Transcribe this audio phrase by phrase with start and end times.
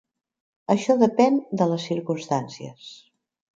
[0.75, 2.91] Això depèn de les circumstàncies.